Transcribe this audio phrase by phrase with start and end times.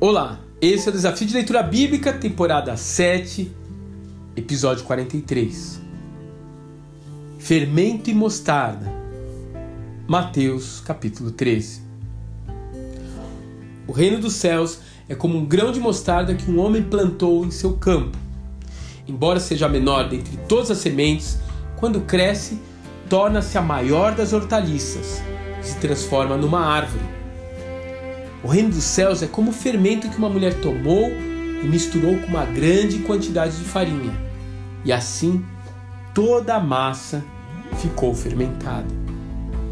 [0.00, 3.50] Olá, esse é o Desafio de Leitura Bíblica, temporada 7,
[4.36, 5.80] episódio 43.
[7.40, 8.86] Fermento e mostarda.
[10.06, 11.82] Mateus, capítulo 13.
[13.88, 14.78] O reino dos céus
[15.08, 18.16] é como um grão de mostarda que um homem plantou em seu campo.
[19.04, 21.40] Embora seja a menor dentre todas as sementes,
[21.76, 22.56] quando cresce,
[23.10, 25.20] torna-se a maior das hortaliças
[25.60, 27.18] se transforma numa árvore
[28.42, 32.28] o reino dos céus é como o fermento que uma mulher tomou e misturou com
[32.28, 34.12] uma grande quantidade de farinha,
[34.84, 35.44] e assim
[36.14, 37.24] toda a massa
[37.78, 38.86] ficou fermentada.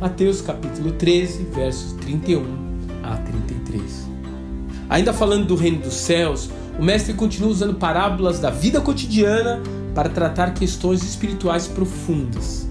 [0.00, 2.44] Mateus capítulo 13, versos 31
[3.02, 4.08] a 33.
[4.88, 9.60] Ainda falando do reino dos céus, o mestre continua usando parábolas da vida cotidiana
[9.94, 12.68] para tratar questões espirituais profundas.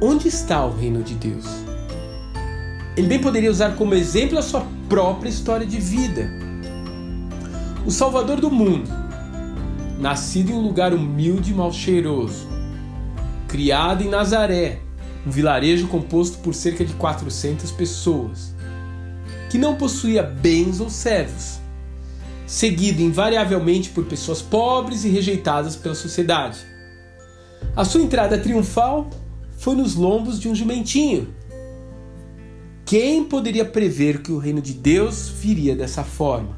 [0.00, 1.46] Onde está o reino de Deus?
[2.96, 6.30] Ele bem poderia usar como exemplo a sua própria história de vida.
[7.84, 8.88] O Salvador do mundo,
[9.98, 12.46] nascido em um lugar humilde e mal cheiroso,
[13.48, 14.80] criado em Nazaré,
[15.26, 18.54] um vilarejo composto por cerca de 400 pessoas,
[19.50, 21.58] que não possuía bens ou servos,
[22.46, 26.58] seguido invariavelmente por pessoas pobres e rejeitadas pela sociedade.
[27.74, 29.10] A sua entrada triunfal
[29.58, 31.34] foi nos lombos de um jumentinho
[32.86, 36.56] quem poderia prever que o reino de Deus viria dessa forma?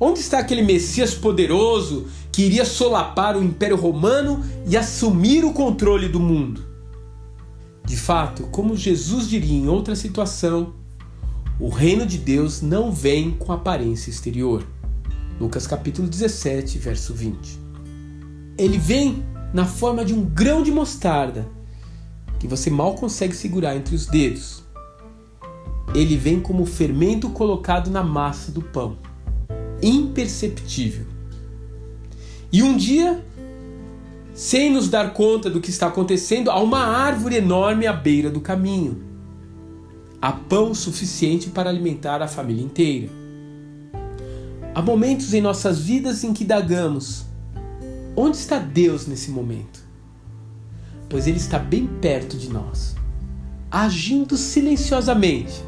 [0.00, 6.08] Onde está aquele Messias poderoso que iria solapar o Império Romano e assumir o controle
[6.08, 6.64] do mundo?
[7.84, 10.72] De fato, como Jesus diria em outra situação,
[11.60, 14.66] o reino de Deus não vem com aparência exterior.
[15.38, 17.60] Lucas capítulo 17, verso 20.
[18.56, 21.46] Ele vem na forma de um grão de mostarda
[22.40, 24.63] que você mal consegue segurar entre os dedos
[25.94, 28.98] ele vem como fermento colocado na massa do pão,
[29.80, 31.06] imperceptível.
[32.52, 33.24] E um dia,
[34.34, 38.40] sem nos dar conta do que está acontecendo, há uma árvore enorme à beira do
[38.40, 39.04] caminho.
[40.20, 43.08] Há pão suficiente para alimentar a família inteira.
[44.74, 47.24] Há momentos em nossas vidas em que dagamos:
[48.16, 49.84] onde está Deus nesse momento?
[51.08, 52.96] Pois Ele está bem perto de nós,
[53.70, 55.62] agindo silenciosamente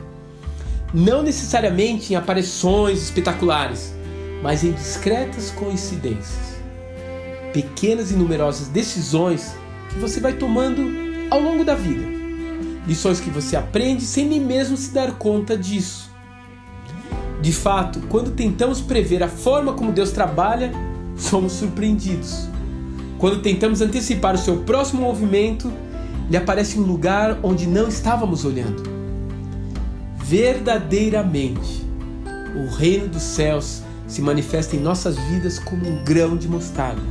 [0.94, 3.92] não necessariamente em aparições espetaculares,
[4.42, 6.56] mas em discretas coincidências.
[7.52, 9.54] Pequenas e numerosas decisões
[9.88, 10.82] que você vai tomando
[11.30, 12.04] ao longo da vida.
[12.86, 16.10] Lições que você aprende sem nem mesmo se dar conta disso.
[17.42, 20.72] De fato, quando tentamos prever a forma como Deus trabalha,
[21.16, 22.48] somos surpreendidos.
[23.18, 25.72] Quando tentamos antecipar o seu próximo movimento,
[26.28, 28.95] ele aparece um lugar onde não estávamos olhando
[30.28, 31.86] verdadeiramente
[32.56, 37.02] o reino dos céus se manifesta em nossas vidas como um grão de mostarda,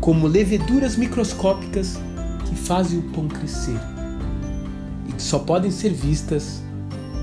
[0.00, 1.98] como leveduras microscópicas
[2.46, 3.78] que fazem o pão crescer
[5.06, 6.62] e que só podem ser vistas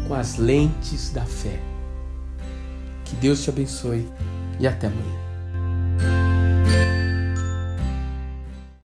[0.07, 1.59] com as lentes da fé.
[3.05, 4.07] Que Deus te abençoe
[4.59, 5.24] e até amanhã.